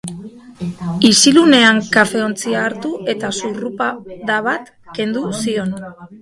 Isilunean 1.09 1.81
kafeontzia 1.97 2.63
hartu 2.69 2.91
eta 3.15 3.31
zurrupada 3.41 4.41
bat 4.49 4.73
kendu 4.99 5.29
zion. 5.43 5.79